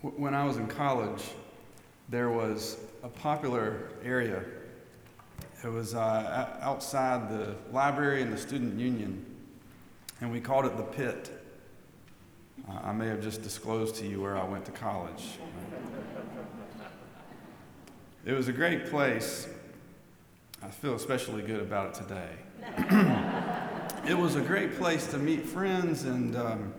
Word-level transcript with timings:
When 0.00 0.32
I 0.32 0.44
was 0.44 0.58
in 0.58 0.68
college, 0.68 1.24
there 2.08 2.30
was 2.30 2.78
a 3.02 3.08
popular 3.08 3.90
area. 4.04 4.44
It 5.64 5.68
was 5.68 5.96
uh, 5.96 6.56
outside 6.60 7.28
the 7.28 7.56
library 7.72 8.22
and 8.22 8.32
the 8.32 8.38
student 8.38 8.78
union, 8.78 9.26
and 10.20 10.30
we 10.30 10.40
called 10.40 10.66
it 10.66 10.76
the 10.76 10.84
pit. 10.84 11.32
Uh, 12.68 12.78
I 12.84 12.92
may 12.92 13.08
have 13.08 13.20
just 13.20 13.42
disclosed 13.42 13.96
to 13.96 14.06
you 14.06 14.22
where 14.22 14.36
I 14.36 14.44
went 14.44 14.64
to 14.66 14.70
college. 14.70 15.24
it 18.24 18.32
was 18.34 18.46
a 18.46 18.52
great 18.52 18.86
place. 18.86 19.48
I 20.62 20.68
feel 20.68 20.94
especially 20.94 21.42
good 21.42 21.60
about 21.60 21.88
it 21.88 21.94
today. 21.94 22.30
it 24.08 24.16
was 24.16 24.36
a 24.36 24.42
great 24.42 24.76
place 24.76 25.08
to 25.08 25.18
meet 25.18 25.44
friends 25.44 26.04
and 26.04 26.36
um, 26.36 26.72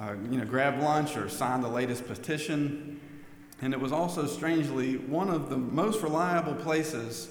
uh, 0.00 0.14
you 0.30 0.38
know, 0.38 0.44
grab 0.44 0.80
lunch 0.80 1.16
or 1.16 1.28
sign 1.28 1.60
the 1.60 1.68
latest 1.68 2.06
petition. 2.06 3.00
And 3.60 3.74
it 3.74 3.80
was 3.80 3.92
also, 3.92 4.26
strangely, 4.26 4.96
one 4.96 5.28
of 5.28 5.50
the 5.50 5.58
most 5.58 6.02
reliable 6.02 6.54
places 6.54 7.28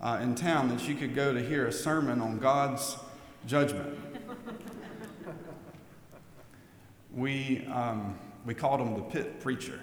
uh, 0.00 0.20
in 0.22 0.36
town 0.36 0.68
that 0.68 0.86
you 0.86 0.94
could 0.94 1.14
go 1.14 1.32
to 1.32 1.42
hear 1.42 1.66
a 1.66 1.72
sermon 1.72 2.20
on 2.20 2.38
God's 2.38 2.96
judgment. 3.46 3.98
we, 7.12 7.66
um, 7.66 8.16
we 8.46 8.54
called 8.54 8.80
him 8.80 8.94
the 8.94 9.02
pit 9.02 9.40
preacher. 9.40 9.80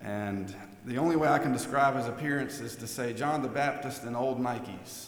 And 0.00 0.54
the 0.84 0.98
only 0.98 1.14
way 1.14 1.28
I 1.28 1.38
can 1.38 1.52
describe 1.52 1.94
his 1.94 2.06
appearance 2.06 2.58
is 2.58 2.74
to 2.76 2.88
say 2.88 3.12
John 3.12 3.42
the 3.42 3.48
Baptist 3.48 4.04
in 4.04 4.16
old 4.16 4.40
Nikes 4.40 5.06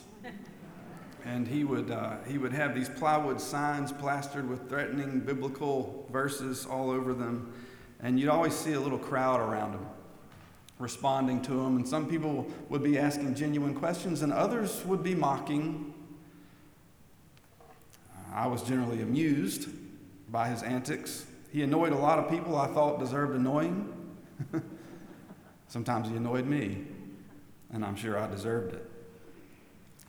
and 1.25 1.47
he 1.47 1.65
would, 1.65 1.91
uh, 1.91 2.17
he 2.27 2.39
would 2.39 2.53
have 2.53 2.75
these 2.75 2.89
plywood 2.89 3.41
signs 3.41 3.93
plastered 3.93 4.49
with 4.49 4.69
threatening 4.69 5.21
biblical 5.21 6.07
verses 6.11 6.67
all 6.67 6.91
over 6.91 7.13
them. 7.13 7.53
And 8.01 8.19
you'd 8.19 8.29
always 8.29 8.55
see 8.55 8.75
a 8.75 8.81
little 8.81 8.99
crowd 8.99 9.41
around 9.41 9.73
him 9.73 9.87
responding 10.79 11.43
to 11.43 11.61
him. 11.61 11.77
And 11.77 11.89
some 11.89 12.09
people 12.09 12.47
would 12.69 12.83
be 12.83 12.99
asking 12.99 13.35
genuine 13.35 13.75
questions, 13.75 14.23
and 14.23 14.33
others 14.33 14.85
would 14.85 15.03
be 15.03 15.15
mocking. 15.15 15.93
I 18.33 18.47
was 18.47 18.63
generally 18.63 19.03
amused 19.03 19.69
by 20.31 20.49
his 20.49 20.63
antics. 20.63 21.27
He 21.51 21.63
annoyed 21.63 21.93
a 21.93 21.99
lot 21.99 22.19
of 22.19 22.31
people 22.31 22.57
I 22.57 22.69
thought 22.69 22.99
deserved 22.99 23.35
annoying. 23.35 23.93
Sometimes 25.69 26.09
he 26.09 26.17
annoyed 26.17 26.47
me, 26.47 26.85
and 27.73 27.85
I'm 27.85 27.97
sure 27.97 28.19
I 28.19 28.29
deserved 28.29 28.75
it. 28.75 28.91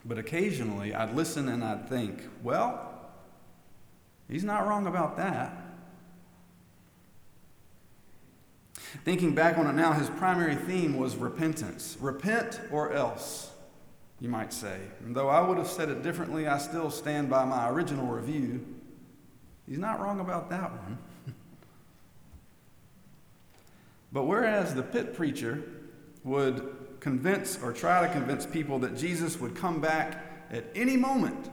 But 0.06 0.18
occasionally 0.18 0.94
I'd 0.94 1.16
listen 1.16 1.50
and 1.50 1.64
I'd 1.64 1.90
think, 1.90 2.22
well, 2.44 3.10
he's 4.30 4.44
not 4.44 4.68
wrong 4.68 4.88
about 4.88 5.18
that. 5.18 5.70
Thinking 9.06 9.36
back 9.36 9.58
on 9.58 9.68
it 9.68 9.74
now, 9.74 9.94
his 9.94 10.10
primary 10.10 10.56
theme 10.56 10.98
was 10.98 11.16
repentance. 11.16 11.96
Repent 12.00 12.60
or 12.72 12.92
else, 12.92 13.52
you 14.20 14.30
might 14.30 14.52
say. 14.52 14.80
And 15.06 15.16
though 15.16 15.30
I 15.30 15.42
would 15.42 15.58
have 15.58 15.68
said 15.68 15.90
it 15.90 16.02
differently, 16.02 16.48
I 16.48 16.58
still 16.58 16.90
stand 16.90 17.30
by 17.30 17.46
my 17.46 17.70
original 17.70 18.08
review. 18.08 18.66
He's 19.68 19.78
not 19.78 20.00
wrong 20.00 20.20
about 20.20 20.50
that 20.50 20.72
one. 20.72 20.98
but 24.12 24.24
whereas 24.24 24.74
the 24.74 24.82
pit 24.82 25.14
preacher 25.14 25.64
would 26.24 26.89
convince 27.00 27.62
or 27.62 27.72
try 27.72 28.06
to 28.06 28.14
convince 28.14 28.46
people 28.46 28.80
that 28.80 28.98
Jesus 28.98 29.40
would 29.40 29.56
come 29.56 29.80
back 29.80 30.26
at 30.52 30.66
any 30.76 30.98
moment 30.98 31.50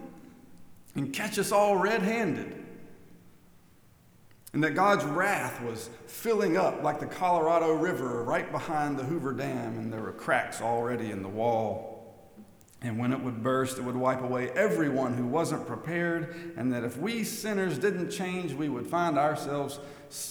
and 0.95 1.13
catch 1.13 1.39
us 1.39 1.53
all 1.53 1.77
red 1.77 2.03
handed. 2.03 2.65
And 4.53 4.65
that 4.65 4.75
God's 4.75 5.05
wrath 5.05 5.63
was 5.63 5.91
filling 6.07 6.57
up 6.57 6.83
like 6.83 6.99
the 6.99 7.07
Colorado 7.07 7.75
River 7.75 8.23
right 8.23 8.51
behind 8.51 8.99
the 8.99 9.05
Hoover 9.05 9.33
Dam, 9.33 9.79
and 9.79 9.93
there 9.93 10.01
were 10.01 10.13
cracks 10.13 10.63
already 10.63 11.11
in 11.11 11.23
the 11.23 11.29
wall. 11.29 11.93
And 12.81 12.99
when 12.99 13.13
it 13.13 13.21
would 13.21 13.43
burst, 13.43 13.79
it 13.79 13.83
would 13.83 13.97
wipe 13.97 14.23
away 14.23 14.51
everyone 14.51 15.15
who 15.15 15.27
wasn't 15.27 15.67
prepared, 15.67 16.55
and 16.57 16.73
that 16.73 16.85
if 16.85 16.97
we 16.97 17.25
sinners 17.25 17.79
didn't 17.79 18.11
change, 18.11 18.55
we 18.55 18.69
would 18.69 18.87
find 18.87 19.19
ourselves 19.19 19.79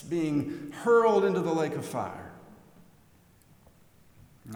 being 0.09 0.71
hurled 0.83 1.25
into 1.25 1.41
the 1.41 1.53
lake 1.53 1.75
of 1.75 1.85
fire. 1.85 2.31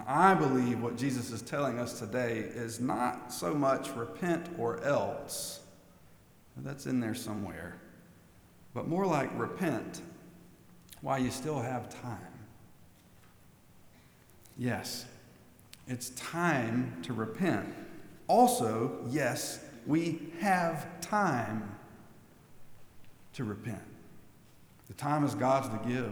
I 0.06 0.36
believe 0.36 0.82
what 0.82 0.98
Jesus 0.98 1.32
is 1.32 1.42
telling 1.42 1.80
us 1.80 2.00
today 2.00 2.38
is 2.38 2.80
not 2.80 3.34
so 3.34 3.56
much 3.56 3.90
repent 3.96 4.48
or 4.58 4.84
else, 4.84 5.62
that's 6.58 6.86
in 6.86 7.00
there 7.00 7.16
somewhere, 7.16 7.80
but 8.74 8.88
more 8.88 9.06
like 9.06 9.30
repent 9.40 10.02
while 11.02 11.18
you 11.18 11.32
still 11.32 11.60
have 11.60 11.90
time. 12.02 12.18
Yes, 14.58 15.06
it's 15.88 16.10
time 16.12 17.00
to 17.04 17.14
repent. 17.14 17.74
Also, 18.28 19.00
yes, 19.10 19.64
we 19.88 20.34
have 20.40 21.00
time 21.02 21.78
to 23.34 23.44
repent. 23.44 23.82
The 24.88 24.94
time 24.96 25.24
is 25.24 25.34
God's 25.34 25.70
to 25.70 25.90
give, 25.90 26.12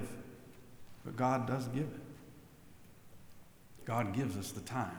but 1.03 1.17
God 1.17 1.45
does 1.45 1.67
give 1.67 1.83
it. 1.83 2.06
God 3.87 4.13
gives 4.13 4.35
us 4.35 4.51
the 4.51 4.59
time. 4.59 4.91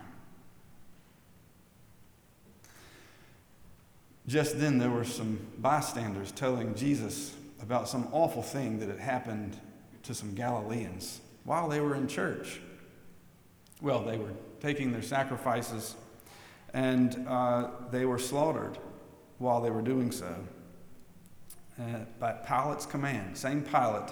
Just 4.26 4.58
then, 4.58 4.78
there 4.78 4.88
were 4.88 5.04
some 5.04 5.38
bystanders 5.58 6.32
telling 6.32 6.74
Jesus 6.74 7.34
about 7.60 7.86
some 7.86 8.08
awful 8.12 8.42
thing 8.42 8.78
that 8.78 8.88
had 8.88 8.98
happened 8.98 9.58
to 10.04 10.14
some 10.14 10.34
Galileans 10.34 11.20
while 11.44 11.68
they 11.68 11.80
were 11.80 11.94
in 11.94 12.08
church. 12.08 12.60
Well, 13.82 14.02
they 14.02 14.16
were 14.16 14.32
taking 14.60 14.90
their 14.90 15.02
sacrifices 15.02 15.94
and 16.72 17.26
uh, 17.28 17.68
they 17.90 18.06
were 18.06 18.18
slaughtered 18.18 18.78
while 19.36 19.60
they 19.60 19.70
were 19.70 19.82
doing 19.82 20.10
so. 20.10 20.34
Uh, 21.78 22.00
by 22.18 22.32
Pilate's 22.32 22.86
command, 22.86 23.36
same 23.36 23.62
Pilate. 23.62 24.10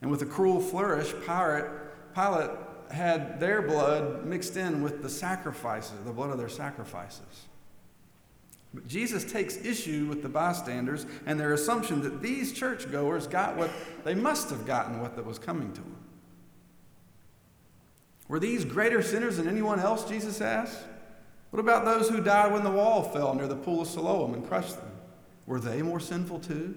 And 0.00 0.10
with 0.10 0.22
a 0.22 0.26
cruel 0.26 0.60
flourish, 0.60 1.12
Pilate, 1.26 1.66
Pilate 2.14 2.50
had 2.90 3.40
their 3.40 3.62
blood 3.62 4.24
mixed 4.24 4.56
in 4.56 4.82
with 4.82 5.02
the 5.02 5.08
sacrifices, 5.08 5.92
the 6.04 6.12
blood 6.12 6.30
of 6.30 6.38
their 6.38 6.48
sacrifices. 6.48 7.46
But 8.72 8.86
Jesus 8.86 9.30
takes 9.30 9.56
issue 9.64 10.06
with 10.06 10.22
the 10.22 10.28
bystanders 10.28 11.06
and 11.26 11.38
their 11.38 11.52
assumption 11.52 12.02
that 12.02 12.22
these 12.22 12.52
churchgoers 12.52 13.26
got 13.26 13.56
what 13.56 13.70
they 14.04 14.14
must 14.14 14.50
have 14.50 14.64
gotten 14.64 15.00
what 15.00 15.16
that 15.16 15.26
was 15.26 15.38
coming 15.38 15.72
to 15.72 15.80
them. 15.80 15.96
Were 18.28 18.38
these 18.38 18.64
greater 18.64 19.02
sinners 19.02 19.38
than 19.38 19.48
anyone 19.48 19.80
else, 19.80 20.08
Jesus 20.08 20.40
asks? 20.40 20.84
What 21.50 21.58
about 21.58 21.84
those 21.84 22.08
who 22.08 22.22
died 22.22 22.52
when 22.52 22.62
the 22.62 22.70
wall 22.70 23.02
fell 23.02 23.34
near 23.34 23.48
the 23.48 23.56
pool 23.56 23.80
of 23.80 23.88
Siloam 23.88 24.34
and 24.34 24.46
crushed 24.46 24.76
them? 24.76 24.92
Were 25.46 25.58
they 25.58 25.82
more 25.82 25.98
sinful 25.98 26.38
too? 26.38 26.76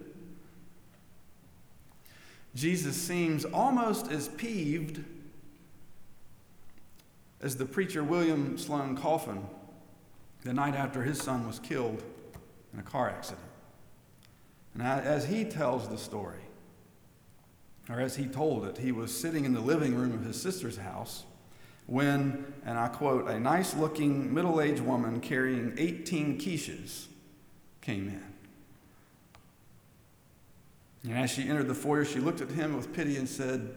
Jesus 2.56 2.96
seems 2.96 3.46
almost 3.46 4.12
as 4.12 4.30
peeved 4.30 5.04
as 7.44 7.58
the 7.58 7.66
preacher 7.66 8.04
William 8.04 8.58
Sloane 8.58 8.96
Coffin 8.96 9.46
the 10.44 10.54
night 10.54 10.76
after 10.76 11.04
his 11.04 11.22
son 11.22 11.46
was 11.46 11.60
killed 11.60 12.02
in 12.74 12.80
a 12.80 12.84
car 12.84 13.10
accident. 13.10 13.46
And 14.74 14.82
as 14.82 15.26
he 15.26 15.46
tells 15.46 15.88
the 15.90 15.98
story, 15.98 16.40
or 17.90 18.00
as 18.00 18.16
he 18.16 18.26
told 18.26 18.66
it, 18.66 18.78
he 18.78 18.92
was 18.92 19.16
sitting 19.16 19.46
in 19.46 19.54
the 19.54 19.60
living 19.60 19.94
room 19.94 20.14
of 20.14 20.24
his 20.24 20.42
sister's 20.42 20.78
house 20.78 21.26
when, 21.86 22.46
and 22.66 22.80
I 22.80 22.88
quote, 22.88 23.28
a 23.28 23.40
nice 23.40 23.76
looking 23.76 24.34
middle 24.34 24.62
aged 24.62 24.80
woman 24.80 25.20
carrying 25.20 25.74
18 25.78 26.40
quiches 26.40 27.08
came 27.82 28.08
in. 28.08 28.24
And 31.12 31.20
as 31.20 31.30
she 31.30 31.44
entered 31.44 31.68
the 31.68 31.76
foyer, 31.76 32.06
she 32.06 32.20
looked 32.20 32.40
at 32.40 32.50
him 32.50 32.76
with 32.76 32.94
pity 32.94 33.18
and 33.18 33.28
said, 33.28 33.76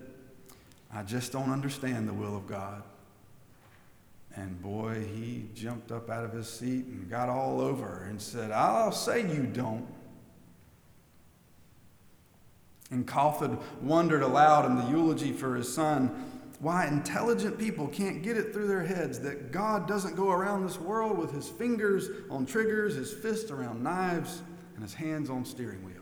I 0.92 1.02
just 1.02 1.32
don't 1.32 1.50
understand 1.50 2.08
the 2.08 2.12
will 2.12 2.36
of 2.36 2.46
God. 2.46 2.84
And 4.36 4.60
boy, 4.60 5.02
he 5.14 5.46
jumped 5.54 5.90
up 5.90 6.10
out 6.10 6.24
of 6.24 6.32
his 6.32 6.46
seat 6.46 6.84
and 6.84 7.08
got 7.08 7.30
all 7.30 7.60
over 7.60 8.06
and 8.08 8.20
said, 8.20 8.50
I'll 8.50 8.92
say 8.92 9.22
you 9.22 9.44
don't. 9.44 9.86
And 12.90 13.06
Coffin 13.06 13.58
wondered 13.80 14.22
aloud 14.22 14.66
in 14.66 14.76
the 14.76 14.84
eulogy 14.84 15.32
for 15.32 15.56
his 15.56 15.72
son 15.72 16.24
why 16.60 16.86
intelligent 16.86 17.58
people 17.58 17.86
can't 17.88 18.22
get 18.22 18.36
it 18.36 18.52
through 18.52 18.68
their 18.68 18.82
heads 18.82 19.18
that 19.20 19.52
God 19.52 19.86
doesn't 19.86 20.16
go 20.16 20.30
around 20.30 20.64
this 20.64 20.78
world 20.78 21.18
with 21.18 21.32
his 21.32 21.48
fingers 21.48 22.08
on 22.30 22.46
triggers, 22.46 22.94
his 22.94 23.12
fists 23.12 23.50
around 23.50 23.82
knives, 23.82 24.42
and 24.74 24.82
his 24.82 24.94
hands 24.94 25.28
on 25.28 25.44
steering 25.44 25.84
wheels. 25.84 25.96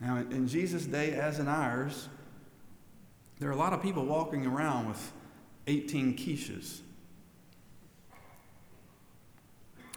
Now, 0.00 0.18
in 0.18 0.46
Jesus' 0.46 0.86
day, 0.86 1.14
as 1.14 1.38
in 1.38 1.48
ours, 1.48 2.08
there 3.38 3.48
are 3.48 3.52
a 3.52 3.56
lot 3.56 3.72
of 3.72 3.82
people 3.82 4.04
walking 4.04 4.46
around 4.46 4.88
with 4.88 5.12
18 5.66 6.16
quiches 6.16 6.80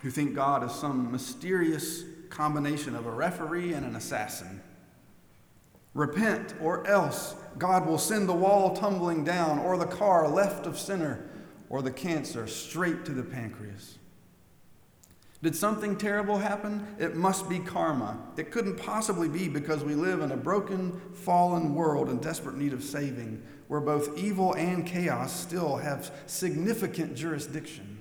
who 0.02 0.10
think 0.10 0.36
God 0.36 0.64
is 0.64 0.72
some 0.72 1.12
mysterious 1.12 2.04
combination 2.30 2.96
of 2.96 3.06
a 3.06 3.12
referee 3.12 3.74
and 3.74 3.86
an 3.86 3.96
assassin 3.96 4.62
Repent, 5.98 6.54
or 6.62 6.86
else 6.86 7.34
God 7.58 7.88
will 7.88 7.98
send 7.98 8.30
the 8.30 8.34
wall 8.34 8.76
tumbling 8.76 9.24
down, 9.24 9.58
or 9.58 9.78
the 9.78 9.88
car 9.88 10.28
left 10.28 10.68
of 10.68 10.78
center, 10.78 11.28
or 11.70 11.82
the 11.82 11.90
cancer 11.90 12.46
straight 12.46 13.04
to 13.06 13.14
the 13.14 13.24
pancreas. 13.24 13.97
Did 15.44 15.56
something 15.56 15.98
terrible 15.98 16.40
happen? 16.40 16.96
It 16.98 17.16
must 17.16 17.48
be 17.48 17.60
karma. 17.60 18.18
It 18.38 18.52
couldn't 18.52 18.78
possibly 18.78 19.30
be 19.30 19.48
because 19.48 19.84
we 19.84 19.94
live 19.94 20.22
in 20.22 20.32
a 20.32 20.38
broken, 20.38 21.00
fallen 21.14 21.76
world 21.76 22.10
in 22.10 22.18
desperate 22.18 22.58
need 22.58 22.74
of 22.74 22.84
saving, 22.84 23.44
where 23.68 23.80
both 23.80 24.18
evil 24.18 24.54
and 24.54 24.86
chaos 24.86 25.40
still 25.40 25.78
have 25.78 26.12
significant 26.26 27.16
jurisdiction. 27.16 28.00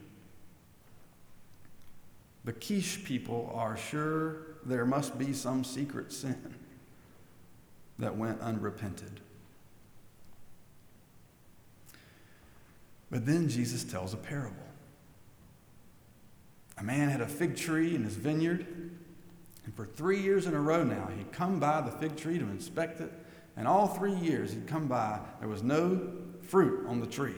The 2.44 2.52
quiche 2.52 3.04
people 3.04 3.52
are 3.54 3.76
sure 3.76 4.56
there 4.64 4.86
must 4.86 5.18
be 5.18 5.32
some 5.32 5.62
secret 5.62 6.12
sin 6.12 6.54
that 7.98 8.16
went 8.16 8.40
unrepented. 8.40 9.20
But 13.10 13.26
then 13.26 13.48
Jesus 13.48 13.84
tells 13.84 14.14
a 14.14 14.16
parable. 14.16 14.65
A 16.78 16.82
man 16.82 17.08
had 17.08 17.20
a 17.20 17.26
fig 17.26 17.56
tree 17.56 17.94
in 17.94 18.04
his 18.04 18.16
vineyard, 18.16 18.66
and 19.64 19.74
for 19.74 19.86
three 19.86 20.20
years 20.20 20.46
in 20.46 20.54
a 20.54 20.60
row 20.60 20.84
now, 20.84 21.08
he'd 21.16 21.32
come 21.32 21.58
by 21.58 21.80
the 21.80 21.90
fig 21.90 22.16
tree 22.16 22.38
to 22.38 22.44
inspect 22.44 23.00
it, 23.00 23.12
and 23.56 23.66
all 23.66 23.88
three 23.88 24.14
years 24.14 24.52
he'd 24.52 24.66
come 24.66 24.86
by, 24.86 25.18
there 25.40 25.48
was 25.48 25.62
no 25.62 26.12
fruit 26.42 26.86
on 26.86 27.00
the 27.00 27.06
tree. 27.06 27.34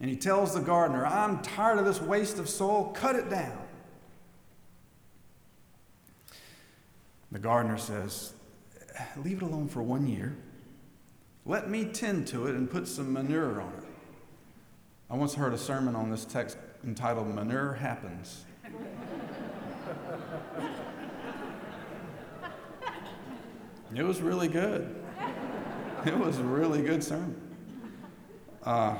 And 0.00 0.10
he 0.10 0.16
tells 0.16 0.54
the 0.54 0.60
gardener, 0.60 1.06
I'm 1.06 1.40
tired 1.40 1.78
of 1.78 1.84
this 1.84 2.00
waste 2.00 2.38
of 2.38 2.48
soil, 2.48 2.92
cut 2.94 3.16
it 3.16 3.30
down. 3.30 3.58
The 7.30 7.38
gardener 7.38 7.78
says, 7.78 8.34
Leave 9.16 9.38
it 9.38 9.42
alone 9.42 9.68
for 9.68 9.82
one 9.82 10.06
year. 10.06 10.36
Let 11.46 11.68
me 11.68 11.84
tend 11.84 12.26
to 12.28 12.46
it 12.46 12.54
and 12.54 12.70
put 12.70 12.86
some 12.86 13.12
manure 13.12 13.60
on 13.60 13.72
it. 13.72 13.83
I 15.14 15.16
once 15.16 15.32
heard 15.32 15.54
a 15.54 15.58
sermon 15.58 15.94
on 15.94 16.10
this 16.10 16.24
text 16.24 16.56
entitled 16.84 17.32
Manure 17.32 17.74
Happens. 17.74 18.44
it 23.94 24.02
was 24.02 24.20
really 24.20 24.48
good. 24.48 24.92
It 26.04 26.18
was 26.18 26.40
a 26.40 26.42
really 26.42 26.82
good 26.82 27.04
sermon. 27.04 27.40
Uh, 28.64 28.96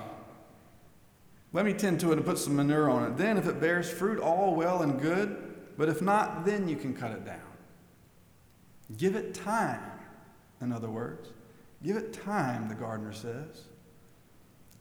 let 1.52 1.64
me 1.64 1.72
tend 1.72 1.99
to 1.99 2.12
it 2.12 2.19
and 2.19 2.25
put 2.25 2.38
some 2.38 2.55
manure 2.55 2.88
on 2.88 3.10
it. 3.10 3.17
Then, 3.17 3.37
if 3.37 3.49
it 3.49 3.60
bears 3.60 3.90
fruit, 3.90 4.20
all 4.20 4.55
well 4.55 4.82
and 4.82 5.00
good. 5.00 5.56
But 5.76 5.88
if 5.88 6.00
not, 6.00 6.44
then 6.44 6.69
you 6.69 6.76
can 6.76 6.94
cut 6.94 7.10
it 7.10 7.26
down. 7.26 7.40
Give 8.96 9.17
it 9.17 9.34
time, 9.34 9.82
in 10.60 10.70
other 10.70 10.90
words. 10.90 11.31
Give 11.82 11.96
it 11.96 12.12
time, 12.12 12.69
the 12.69 12.76
gardener 12.76 13.12
says. 13.12 13.64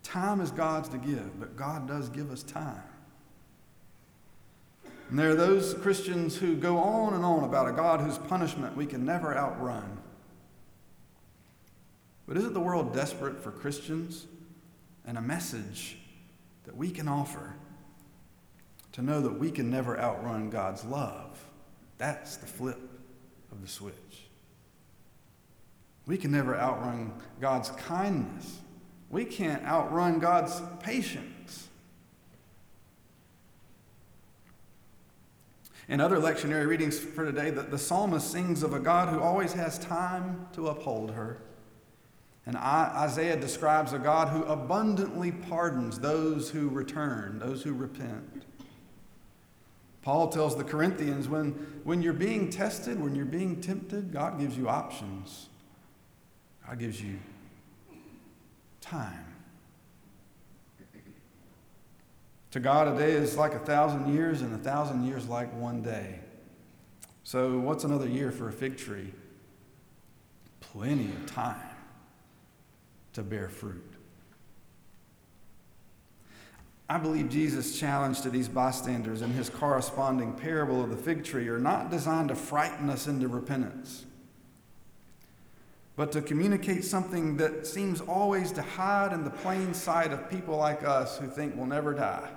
Time 0.03 0.41
is 0.41 0.51
God's 0.51 0.89
to 0.89 0.97
give, 0.97 1.39
but 1.39 1.55
God 1.55 1.88
does 1.88 2.09
give 2.09 2.29
us 2.29 2.44
time. 2.44 2.83
And 5.09 5.17
there 5.17 5.29
are 5.29 5.35
those 5.35 5.73
Christians 5.75 6.38
who 6.38 6.55
go 6.55 6.77
on 6.77 7.13
and 7.13 7.23
on 7.23 7.44
about 7.44 7.67
a 7.67 7.71
God 7.71 8.01
whose 8.01 8.17
punishment 8.17 8.75
we 8.75 8.85
can 8.85 9.05
never 9.05 9.35
outrun. 9.35 10.00
But 12.27 12.38
isn't 12.38 12.53
the 12.53 12.59
world 12.59 12.94
desperate 12.94 13.39
for 13.39 13.51
Christians 13.51 14.25
and 15.05 15.17
a 15.17 15.21
message 15.21 15.97
that 16.65 16.75
we 16.75 16.89
can 16.89 17.07
offer 17.07 17.55
to 18.94 19.01
know 19.01 19.21
that 19.21 19.38
we 19.38 19.51
can 19.51 19.69
never 19.69 20.00
outrun 20.00 20.50
God's 20.50 20.83
love? 20.85 21.45
That's 21.97 22.38
the 22.38 22.47
flip 22.47 22.79
of 23.51 23.61
the 23.61 23.67
switch. 23.67 23.94
We 26.05 26.17
can 26.17 26.31
never 26.31 26.57
outrun 26.57 27.13
God's 27.39 27.69
kindness 27.71 28.59
we 29.13 29.24
can't 29.24 29.63
outrun 29.63 30.18
God's 30.18 30.60
patience. 30.80 31.69
In 35.88 36.01
other 36.01 36.18
lectionary 36.18 36.65
readings 36.65 36.98
for 36.98 37.24
today, 37.24 37.51
the, 37.51 37.62
the 37.62 37.77
psalmist 37.77 38.31
sings 38.31 38.63
of 38.63 38.74
a 38.74 38.80
God 38.80 39.10
who 39.10 39.19
always 39.19 39.54
has 39.54 39.77
time 39.77 40.48
to 40.54 40.68
uphold 40.68 41.12
her. 41.12 41.38
And 42.48 42.57
Isaiah 42.57 43.38
describes 43.38 43.94
a 43.94 44.00
God 44.00 44.30
who 44.30 44.44
abundantly 44.45 45.31
pardons 45.31 46.00
those 46.00 46.50
who 46.50 46.68
return, 46.69 47.38
those 47.38 47.62
who 47.62 47.74
repent. 47.74 48.44
Paul 50.01 50.30
tells 50.30 50.57
the 50.57 50.63
Corinthians 50.63 51.30
when, 51.30 51.51
when 51.83 52.01
you're 52.01 52.13
being 52.13 52.50
tested, 52.50 53.00
when 53.00 53.13
you're 53.13 53.25
being 53.25 53.62
tempted, 53.62 54.12
God 54.12 54.39
gives 54.39 54.57
you 54.57 54.68
options. 54.68 55.50
God 56.68 56.80
gives 56.80 57.00
you 57.00 57.19
time. 58.83 59.25
To 62.51 62.59
God, 62.59 62.88
a 62.88 62.97
day 62.97 63.13
is 63.13 63.35
like 63.35 63.56
a 63.56 63.59
thousand 63.59 64.13
years, 64.13 64.41
and 64.41 64.53
a 64.53 64.59
thousand 64.59 65.06
years 65.06 65.27
like 65.27 65.51
one 65.56 65.81
day. 65.81 66.19
So, 67.24 67.57
what's 67.57 67.83
another 67.83 68.07
year 68.07 68.31
for 68.31 68.47
a 68.47 68.51
fig 68.51 68.77
tree? 68.77 69.12
Plenty 70.59 71.06
of 71.06 71.25
time 71.25 71.57
to 73.13 73.24
bear 73.24 73.50
fruit. 73.50 73.83
I 76.89 77.00
believe 77.00 77.29
Jesus' 77.29 77.79
challenge 77.79 78.21
to 78.21 78.29
these 78.29 78.47
bystanders 78.47 79.21
and 79.21 79.33
his 79.33 79.50
corresponding 79.50 80.33
parable 80.33 80.83
of 80.83 80.91
the 80.91 80.97
fig 80.97 81.24
tree 81.24 81.47
are 81.47 81.57
not 81.57 81.89
designed 81.89 82.29
to 82.29 82.36
frighten 82.36 82.89
us 82.89 83.07
into 83.07 83.27
repentance 83.27 84.06
but 85.95 86.12
to 86.12 86.22
communicate 86.22 86.84
something 86.84 87.38
that 87.38 87.68
seems 87.68 88.01
always 88.01 88.51
to 88.54 88.62
hide 88.62 89.13
in 89.13 89.24
the 89.24 89.30
plain 89.30 89.74
sight 89.74 90.12
of 90.12 90.30
people 90.30 90.57
like 90.57 90.84
us 90.84 91.19
who 91.19 91.28
think 91.28 91.56
we'll 91.56 91.68
never 91.68 91.94
die. 91.94 92.30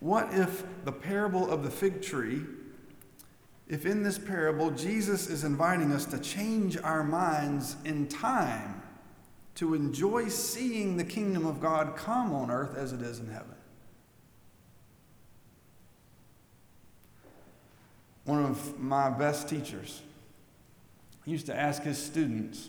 What 0.00 0.34
if 0.34 0.64
the 0.84 0.90
parable 0.90 1.48
of 1.48 1.62
the 1.62 1.70
fig 1.70 2.02
tree, 2.02 2.42
if 3.68 3.86
in 3.86 4.02
this 4.02 4.18
parable 4.18 4.72
Jesus 4.72 5.28
is 5.28 5.44
inviting 5.44 5.92
us 5.92 6.06
to 6.06 6.18
change 6.18 6.76
our 6.76 7.04
minds 7.04 7.76
in 7.84 8.08
time 8.08 8.82
to 9.54 9.74
enjoy 9.74 10.28
seeing 10.28 10.96
the 10.96 11.04
kingdom 11.04 11.46
of 11.46 11.60
God 11.60 11.94
come 11.94 12.32
on 12.34 12.50
earth 12.50 12.76
as 12.76 12.92
it 12.92 13.00
is 13.00 13.20
in 13.20 13.28
heaven? 13.28 13.54
One 18.24 18.44
of 18.44 18.80
my 18.80 19.08
best 19.08 19.48
teachers 19.48 20.02
he 21.24 21.30
used 21.30 21.46
to 21.46 21.56
ask 21.56 21.82
his 21.82 21.98
students, 21.98 22.68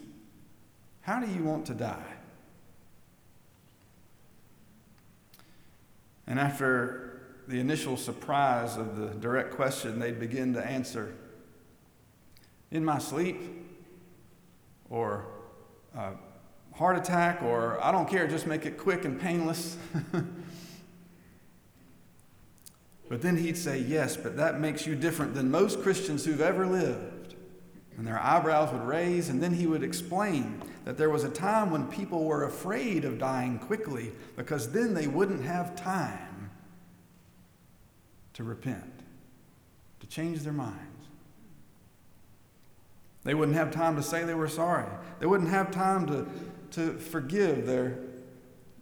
How 1.02 1.20
do 1.20 1.32
you 1.32 1.44
want 1.44 1.66
to 1.68 1.74
die? 1.74 2.14
And 6.28 6.40
after 6.40 7.22
the 7.48 7.60
initial 7.60 7.98
surprise 7.98 8.78
of 8.78 8.96
the 8.98 9.08
direct 9.08 9.52
question, 9.52 10.00
they'd 10.00 10.20
begin 10.20 10.54
to 10.54 10.66
answer 10.66 11.14
in 12.72 12.84
my 12.84 12.98
sleep, 12.98 13.40
or 14.90 15.26
uh, 15.96 16.12
heart 16.74 16.98
attack, 16.98 17.44
or 17.44 17.80
I 17.84 17.92
don't 17.92 18.10
care, 18.10 18.28
just 18.28 18.48
make 18.48 18.66
it 18.66 18.80
quick 18.80 19.06
and 19.06 19.22
painless. 19.22 19.78
but 23.10 23.22
then 23.22 23.38
he'd 23.38 23.58
say, 23.58 23.78
Yes, 23.78 24.18
but 24.18 24.38
that 24.38 24.60
makes 24.60 24.88
you 24.88 24.96
different 24.96 25.36
than 25.36 25.52
most 25.52 25.84
Christians 25.84 26.26
who've 26.26 26.42
ever 26.42 26.66
lived. 26.66 27.13
And 27.98 28.08
their 28.08 28.20
eyebrows 28.20 28.74
would 28.74 28.84
raise, 28.84 29.30
and 29.30 29.42
then 29.42 29.54
he 29.54 29.68
would 29.68 29.84
explain 29.84 30.62
that 30.86 30.98
there 30.98 31.10
was 31.10 31.24
a 31.24 31.30
time 31.30 31.70
when 31.72 31.88
people 31.88 32.26
were 32.26 32.44
afraid 32.44 33.06
of 33.06 33.20
dying 33.20 33.60
quickly 33.60 34.12
because 34.36 34.72
then 34.72 34.94
they 34.94 35.08
wouldn't 35.08 35.44
have 35.44 35.76
time 35.76 36.50
to 38.34 38.44
repent, 38.44 39.04
to 40.00 40.08
change 40.08 40.40
their 40.40 40.54
minds. 40.54 40.80
They 43.24 43.34
wouldn't 43.34 43.58
have 43.58 43.72
time 43.72 43.96
to 43.96 44.04
say 44.04 44.24
they 44.24 44.34
were 44.34 44.50
sorry. 44.50 44.90
They 45.20 45.26
wouldn't 45.26 45.50
have 45.50 45.72
time 45.72 46.08
to, 46.08 46.28
to 46.72 46.98
forgive 46.98 47.66
their, 47.66 48.00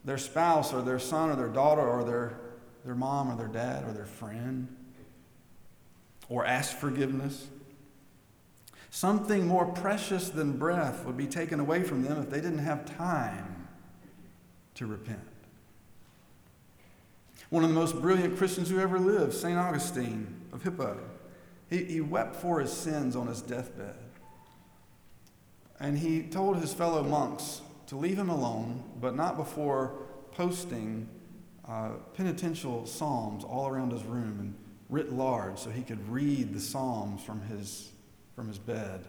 their 0.03 0.17
spouse 0.17 0.73
or 0.73 0.81
their 0.81 0.99
son 0.99 1.29
or 1.29 1.35
their 1.35 1.47
daughter 1.47 1.87
or 1.87 2.03
their, 2.03 2.39
their 2.83 2.95
mom 2.95 3.31
or 3.31 3.35
their 3.35 3.47
dad 3.47 3.87
or 3.87 3.91
their 3.91 4.05
friend 4.05 4.67
or 6.27 6.45
ask 6.45 6.75
forgiveness. 6.75 7.47
Something 8.91 9.47
more 9.47 9.65
precious 9.65 10.29
than 10.29 10.57
breath 10.57 11.05
would 11.05 11.17
be 11.17 11.25
taken 11.25 11.59
away 11.59 11.81
from 11.81 12.03
them 12.03 12.21
if 12.21 12.29
they 12.29 12.41
didn't 12.41 12.59
have 12.59 12.85
time 12.97 13.67
to 14.75 14.85
repent. 14.85 15.19
One 17.49 17.63
of 17.63 17.69
the 17.69 17.75
most 17.75 18.01
brilliant 18.01 18.37
Christians 18.37 18.69
who 18.69 18.79
ever 18.79 18.99
lived, 18.99 19.33
St. 19.33 19.57
Augustine 19.57 20.41
of 20.51 20.63
Hippo, 20.63 20.97
he, 21.69 21.85
he 21.85 22.01
wept 22.01 22.35
for 22.35 22.59
his 22.59 22.71
sins 22.71 23.15
on 23.15 23.27
his 23.27 23.41
deathbed. 23.41 23.95
And 25.79 25.97
he 25.97 26.23
told 26.23 26.57
his 26.57 26.73
fellow 26.73 27.01
monks 27.01 27.61
to 27.87 27.95
leave 27.95 28.17
him 28.17 28.29
alone, 28.29 28.83
but 28.99 29.15
not 29.15 29.37
before 29.37 29.93
posting 30.33 31.07
uh, 31.67 31.91
penitential 32.13 32.85
psalms 32.85 33.43
all 33.43 33.67
around 33.67 33.91
his 33.91 34.03
room 34.03 34.37
and 34.39 34.55
writ 34.89 35.13
large 35.13 35.57
so 35.57 35.69
he 35.69 35.81
could 35.81 36.07
read 36.09 36.53
the 36.53 36.59
Psalms 36.59 37.23
from 37.23 37.41
his, 37.43 37.90
from 38.35 38.47
his 38.47 38.57
bed. 38.57 39.05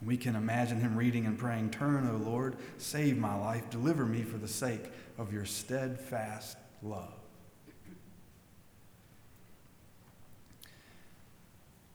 And 0.00 0.08
we 0.08 0.16
can 0.16 0.36
imagine 0.36 0.80
him 0.80 0.96
reading 0.96 1.26
and 1.26 1.38
praying, 1.38 1.70
Turn, 1.70 2.08
O 2.08 2.16
Lord, 2.16 2.56
save 2.78 3.16
my 3.18 3.34
life, 3.34 3.70
deliver 3.70 4.04
me 4.04 4.22
for 4.22 4.38
the 4.38 4.48
sake 4.48 4.90
of 5.18 5.32
your 5.32 5.44
steadfast 5.44 6.56
love. 6.82 7.12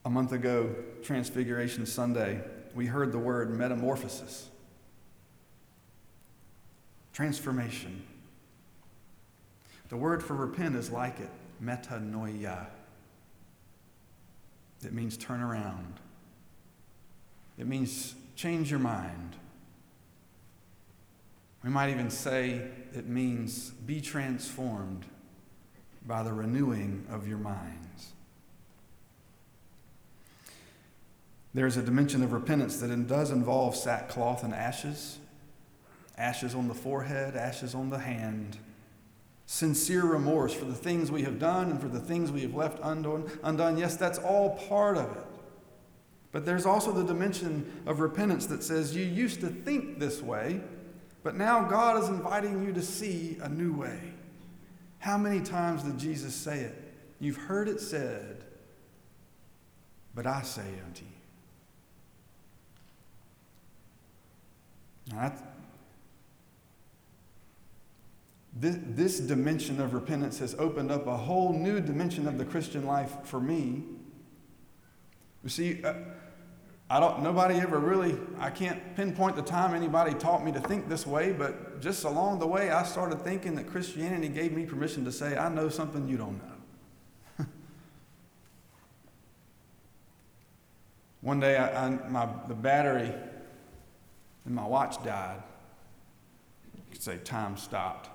A 0.05 0.09
month 0.09 0.31
ago, 0.31 0.73
Transfiguration 1.03 1.85
Sunday, 1.85 2.41
we 2.73 2.85
heard 2.85 3.11
the 3.11 3.19
word 3.19 3.51
metamorphosis, 3.51 4.49
transformation. 7.13 8.03
The 9.89 9.97
word 9.97 10.23
for 10.23 10.35
repent 10.35 10.75
is 10.75 10.89
like 10.89 11.19
it, 11.19 11.29
metanoia. 11.63 12.67
It 14.83 14.93
means 14.93 15.17
turn 15.17 15.41
around. 15.41 15.99
It 17.57 17.67
means 17.67 18.15
change 18.35 18.71
your 18.71 18.79
mind. 18.79 19.35
We 21.63 21.69
might 21.69 21.89
even 21.89 22.09
say 22.09 22.61
it 22.93 23.07
means 23.07 23.71
be 23.71 23.99
transformed 23.99 25.05
by 26.07 26.23
the 26.23 26.31
renewing 26.31 27.05
of 27.09 27.27
your 27.27 27.37
minds. 27.37 28.13
There's 31.53 31.77
a 31.77 31.81
dimension 31.81 32.23
of 32.23 32.31
repentance 32.31 32.77
that 32.77 33.07
does 33.07 33.31
involve 33.31 33.75
sackcloth 33.75 34.43
and 34.43 34.53
ashes, 34.53 35.17
ashes 36.17 36.55
on 36.55 36.67
the 36.67 36.73
forehead, 36.73 37.35
ashes 37.35 37.75
on 37.75 37.89
the 37.89 37.99
hand, 37.99 38.57
sincere 39.51 40.05
remorse 40.05 40.53
for 40.53 40.65
the 40.65 40.75
things 40.75 41.11
we 41.11 41.23
have 41.23 41.39
done 41.39 41.71
and 41.71 41.81
for 41.81 41.87
the 41.87 41.99
things 41.99 42.31
we 42.31 42.41
have 42.41 42.53
left 42.53 42.77
undone. 42.83 43.77
Yes, 43.79 43.97
that's 43.97 44.19
all 44.19 44.51
part 44.69 44.95
of 44.95 45.17
it. 45.17 45.23
But 46.31 46.45
there's 46.45 46.67
also 46.67 46.91
the 46.91 47.03
dimension 47.03 47.81
of 47.87 47.99
repentance 47.99 48.45
that 48.45 48.61
says 48.61 48.95
you 48.95 49.03
used 49.03 49.41
to 49.41 49.47
think 49.47 49.97
this 49.97 50.21
way, 50.21 50.61
but 51.23 51.35
now 51.35 51.63
God 51.63 51.97
is 52.03 52.09
inviting 52.09 52.63
you 52.63 52.71
to 52.73 52.81
see 52.83 53.39
a 53.41 53.49
new 53.49 53.73
way. 53.73 53.99
How 54.99 55.17
many 55.17 55.41
times 55.41 55.81
did 55.81 55.97
Jesus 55.97 56.35
say 56.35 56.59
it? 56.59 56.93
You've 57.19 57.37
heard 57.37 57.67
it 57.67 57.81
said, 57.81 58.43
but 60.13 60.27
I 60.27 60.43
say 60.43 60.61
unto 60.85 61.05
you. 61.05 61.11
Now 65.11 65.33
this, 68.59 68.77
this 68.81 69.19
dimension 69.19 69.79
of 69.79 69.93
repentance 69.93 70.39
has 70.39 70.53
opened 70.55 70.91
up 70.91 71.07
a 71.07 71.15
whole 71.15 71.53
new 71.53 71.79
dimension 71.79 72.27
of 72.27 72.37
the 72.37 72.43
Christian 72.43 72.85
life 72.85 73.15
for 73.23 73.39
me. 73.39 73.83
You 75.43 75.49
see, 75.49 75.81
uh, 75.83 75.93
I 76.89 76.99
don't, 76.99 77.21
nobody 77.23 77.55
ever 77.55 77.79
really, 77.79 78.17
I 78.37 78.49
can't 78.49 78.95
pinpoint 78.97 79.37
the 79.37 79.41
time 79.43 79.73
anybody 79.73 80.13
taught 80.13 80.43
me 80.43 80.51
to 80.51 80.59
think 80.59 80.89
this 80.89 81.07
way, 81.07 81.31
but 81.31 81.79
just 81.79 82.03
along 82.03 82.39
the 82.39 82.47
way, 82.47 82.69
I 82.71 82.83
started 82.83 83.21
thinking 83.21 83.55
that 83.55 83.67
Christianity 83.67 84.27
gave 84.27 84.51
me 84.51 84.65
permission 84.65 85.05
to 85.05 85.11
say, 85.11 85.37
I 85.37 85.47
know 85.47 85.69
something 85.69 86.05
you 86.07 86.17
don't 86.17 86.41
know. 87.39 87.45
One 91.21 91.39
day, 91.39 91.55
I, 91.55 91.85
I, 91.85 91.89
my, 92.09 92.27
the 92.49 92.55
battery 92.55 93.13
in 94.45 94.53
my 94.53 94.65
watch 94.65 95.01
died. 95.01 95.43
You 96.75 96.83
could 96.91 97.01
say 97.01 97.17
time 97.17 97.55
stopped. 97.55 98.09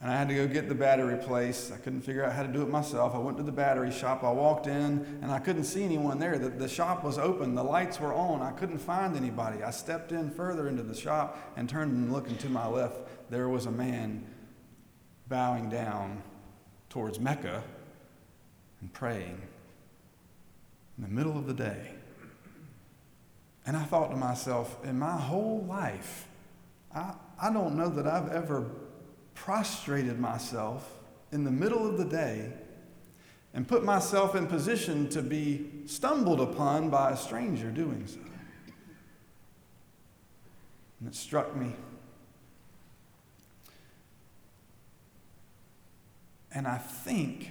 And 0.00 0.10
I 0.12 0.16
had 0.16 0.28
to 0.28 0.34
go 0.34 0.46
get 0.46 0.68
the 0.68 0.76
battery 0.76 1.14
replaced. 1.14 1.72
I 1.72 1.76
couldn't 1.76 2.02
figure 2.02 2.24
out 2.24 2.32
how 2.32 2.44
to 2.44 2.48
do 2.48 2.62
it 2.62 2.68
myself. 2.68 3.16
I 3.16 3.18
went 3.18 3.36
to 3.38 3.42
the 3.42 3.50
battery 3.50 3.90
shop. 3.90 4.22
I 4.22 4.30
walked 4.30 4.68
in 4.68 5.18
and 5.22 5.32
I 5.32 5.40
couldn't 5.40 5.64
see 5.64 5.82
anyone 5.82 6.20
there. 6.20 6.38
The, 6.38 6.50
the 6.50 6.68
shop 6.68 7.02
was 7.02 7.18
open, 7.18 7.56
the 7.56 7.64
lights 7.64 7.98
were 7.98 8.14
on. 8.14 8.40
I 8.40 8.52
couldn't 8.52 8.78
find 8.78 9.16
anybody. 9.16 9.64
I 9.64 9.72
stepped 9.72 10.12
in 10.12 10.30
further 10.30 10.68
into 10.68 10.84
the 10.84 10.94
shop 10.94 11.52
and 11.56 11.68
turned 11.68 11.92
and 11.92 12.12
looking 12.12 12.36
to 12.38 12.48
my 12.48 12.66
left. 12.66 13.00
There 13.28 13.48
was 13.48 13.66
a 13.66 13.72
man 13.72 14.24
bowing 15.26 15.68
down 15.68 16.22
towards 16.90 17.18
Mecca 17.18 17.64
and 18.80 18.92
praying 18.92 19.42
in 20.96 21.02
the 21.02 21.10
middle 21.10 21.36
of 21.36 21.46
the 21.46 21.54
day. 21.54 21.90
And 23.66 23.76
I 23.76 23.82
thought 23.82 24.10
to 24.12 24.16
myself, 24.16 24.78
in 24.84 24.98
my 24.98 25.16
whole 25.16 25.64
life, 25.68 26.28
I, 26.94 27.14
I 27.40 27.52
don't 27.52 27.76
know 27.76 27.88
that 27.90 28.06
I've 28.06 28.32
ever 28.32 28.64
prostrated 29.44 30.18
myself 30.18 31.00
in 31.32 31.44
the 31.44 31.50
middle 31.50 31.86
of 31.88 31.96
the 31.96 32.04
day 32.04 32.52
and 33.54 33.66
put 33.66 33.84
myself 33.84 34.34
in 34.34 34.46
position 34.46 35.08
to 35.08 35.22
be 35.22 35.70
stumbled 35.86 36.40
upon 36.40 36.90
by 36.90 37.12
a 37.12 37.16
stranger 37.16 37.70
doing 37.70 38.04
so. 38.06 38.18
And 41.00 41.08
it 41.08 41.14
struck 41.14 41.56
me. 41.56 41.74
And 46.52 46.66
I 46.66 46.78
think 46.78 47.50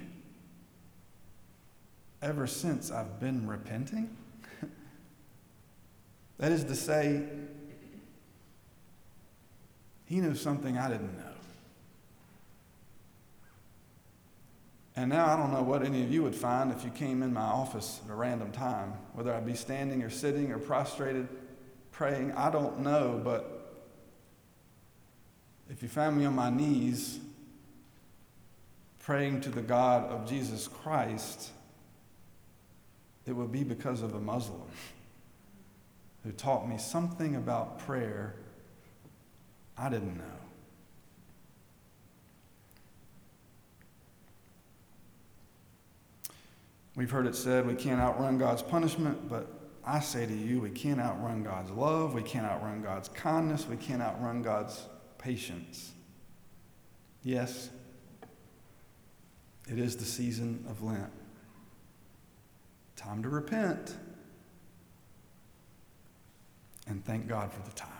ever 2.22 2.48
since 2.48 2.92
I've 2.92 3.20
been 3.20 3.48
repenting, 3.48 4.16
that 6.38 6.52
is 6.52 6.66
to 6.66 6.76
say, 6.76 7.24
he 10.06 10.20
knew 10.20 10.36
something 10.36 10.78
I 10.78 10.90
didn't 10.90 11.18
know. 11.18 11.37
And 14.98 15.12
now 15.12 15.32
I 15.32 15.38
don't 15.38 15.54
know 15.54 15.62
what 15.62 15.84
any 15.84 16.02
of 16.02 16.12
you 16.12 16.24
would 16.24 16.34
find 16.34 16.72
if 16.72 16.84
you 16.84 16.90
came 16.90 17.22
in 17.22 17.32
my 17.32 17.42
office 17.42 18.02
at 18.04 18.12
a 18.12 18.16
random 18.16 18.52
time, 18.52 18.94
whether 19.14 19.32
I'd 19.32 19.46
be 19.46 19.54
standing 19.54 20.02
or 20.02 20.10
sitting 20.10 20.52
or 20.52 20.58
prostrated 20.58 21.28
praying. 21.92 22.32
I 22.32 22.50
don't 22.50 22.80
know, 22.80 23.22
but 23.24 23.76
if 25.70 25.84
you 25.84 25.88
found 25.88 26.18
me 26.18 26.26
on 26.26 26.34
my 26.34 26.50
knees 26.50 27.20
praying 28.98 29.42
to 29.42 29.50
the 29.50 29.62
God 29.62 30.10
of 30.10 30.28
Jesus 30.28 30.68
Christ, 30.68 31.52
it 33.28 33.34
would 33.34 33.52
be 33.52 33.64
because 33.64 34.02
of 34.02 34.16
a 34.16 34.20
Muslim 34.20 34.62
who 36.24 36.32
taught 36.32 36.68
me 36.68 36.80
something 36.80 37.36
about 37.36 37.78
prayer 37.78 38.34
I 39.78 39.90
didn't 39.90 40.18
know. 40.18 40.37
We've 46.98 47.12
heard 47.12 47.28
it 47.28 47.36
said 47.36 47.68
we 47.68 47.76
can't 47.76 48.02
outrun 48.02 48.40
God's 48.40 48.64
punishment, 48.64 49.30
but 49.30 49.48
I 49.86 50.00
say 50.00 50.26
to 50.26 50.34
you, 50.34 50.60
we 50.60 50.72
can't 50.72 51.00
outrun 51.00 51.44
God's 51.44 51.70
love, 51.70 52.16
we 52.16 52.24
can't 52.24 52.46
outrun 52.46 52.82
God's 52.82 53.08
kindness, 53.10 53.68
we 53.68 53.78
can't 53.78 54.02
outrun 54.02 54.42
God's 54.42 54.84
patience. 55.20 55.94
Yes, 57.24 57.70
it 59.70 59.78
is 59.78 59.96
the 59.96 60.06
season 60.06 60.66
of 60.68 60.82
Lent. 60.82 61.12
Time 62.96 63.22
to 63.22 63.30
repent 63.30 63.96
and 66.88 67.06
thank 67.06 67.28
God 67.28 67.54
for 67.54 67.62
the 67.62 67.76
time. 67.76 67.97